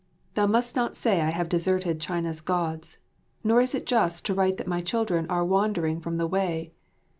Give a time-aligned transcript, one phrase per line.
[0.33, 2.97] Thou must not say I have deserted China's Gods,
[3.43, 6.73] nor is it just to write that my children are wandering from the Way.